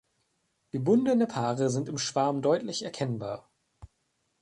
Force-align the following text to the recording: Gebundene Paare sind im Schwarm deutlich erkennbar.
Gebundene 0.71 1.27
Paare 1.27 1.69
sind 1.69 1.87
im 1.87 1.99
Schwarm 1.99 2.41
deutlich 2.41 2.83
erkennbar. 2.83 3.47